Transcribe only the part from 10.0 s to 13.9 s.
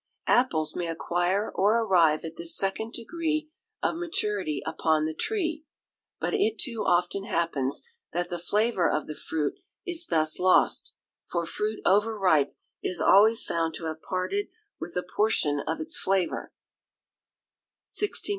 thus lost, for fruit over ripe is always found to